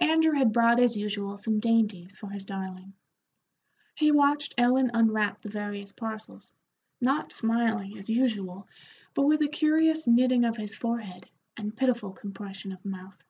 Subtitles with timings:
[0.00, 2.94] Andrew had brought as usual some dainties for his darling.
[3.94, 6.54] He watched Ellen unwrap the various parcels,
[6.98, 8.66] not smiling as usual,
[9.12, 11.28] but with a curious knitting of his forehead
[11.58, 13.22] and pitiful compression of mouth.